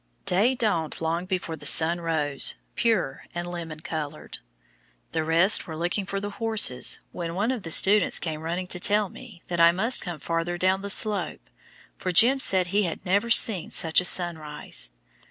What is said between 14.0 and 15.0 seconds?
a sunrise.